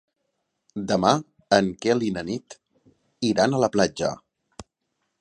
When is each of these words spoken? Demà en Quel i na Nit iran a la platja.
Demà 0.91 1.11
en 1.59 1.69
Quel 1.85 2.03
i 2.07 2.11
na 2.17 2.25
Nit 2.31 2.57
iran 3.33 3.55
a 3.59 3.63
la 3.67 3.73
platja. 3.77 4.15